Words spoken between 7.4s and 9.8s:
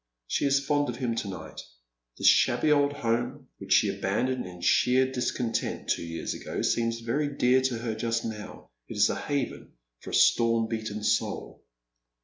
to her just now. It is a haven